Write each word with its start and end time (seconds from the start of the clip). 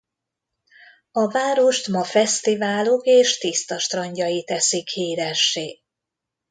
A 1.11 1.27
várost 1.31 1.87
ma 1.87 2.03
fesztiválok 2.03 3.05
és 3.05 3.37
tiszta 3.37 3.79
strandjai 3.79 4.43
teszik 4.43 4.89
híressé. 4.89 5.81